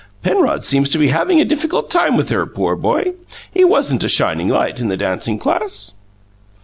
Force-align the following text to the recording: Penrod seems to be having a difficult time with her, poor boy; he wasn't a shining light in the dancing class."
Penrod 0.23 0.63
seems 0.65 0.89
to 0.89 0.97
be 0.97 1.09
having 1.09 1.39
a 1.39 1.45
difficult 1.45 1.91
time 1.91 2.17
with 2.17 2.29
her, 2.29 2.47
poor 2.47 2.75
boy; 2.75 3.13
he 3.51 3.63
wasn't 3.63 4.03
a 4.03 4.09
shining 4.09 4.47
light 4.47 4.81
in 4.81 4.87
the 4.87 4.97
dancing 4.97 5.37
class." 5.37 5.91